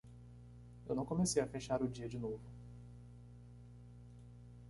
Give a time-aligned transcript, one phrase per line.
[0.87, 2.41] Eu não comecei a fechar o dia de novo.